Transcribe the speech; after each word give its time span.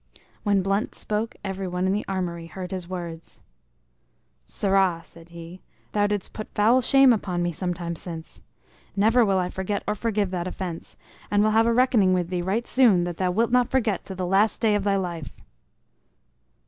When 0.41 0.63
Blunt 0.63 0.95
spoke 0.95 1.35
every 1.43 1.67
one 1.67 1.85
in 1.85 1.93
the 1.93 2.03
armory 2.07 2.47
heard 2.47 2.71
his 2.71 2.87
words. 2.89 3.39
"Sirrah!" 4.47 5.01
said 5.03 5.29
he, 5.29 5.61
"thou 5.91 6.07
didst 6.07 6.33
put 6.33 6.49
foul 6.55 6.81
shame 6.81 7.13
upon 7.13 7.43
me 7.43 7.51
some 7.51 7.71
time 7.71 7.95
sin. 7.95 8.23
Never 8.95 9.23
will 9.23 9.37
I 9.37 9.49
forget 9.51 9.83
or 9.87 9.93
forgive 9.93 10.31
that 10.31 10.47
offence, 10.47 10.97
and 11.29 11.43
will 11.43 11.51
have 11.51 11.67
a 11.67 11.71
reckoning 11.73 12.15
with 12.15 12.29
thee 12.29 12.41
right 12.41 12.65
soon 12.65 13.03
that 13.03 13.17
thou 13.17 13.29
wilt 13.29 13.51
not 13.51 13.69
forget 13.69 14.03
to 14.05 14.15
the 14.15 14.25
last 14.25 14.59
day 14.59 14.73
of 14.73 14.83
thy 14.85 14.95
life." 14.95 15.33